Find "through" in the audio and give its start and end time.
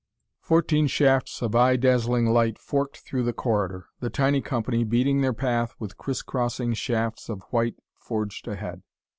3.01-3.21